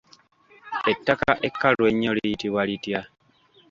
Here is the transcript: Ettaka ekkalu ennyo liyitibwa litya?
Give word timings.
Ettaka 0.91 1.29
ekkalu 1.47 1.81
ennyo 1.89 2.11
liyitibwa 2.17 2.61
litya? 2.69 3.01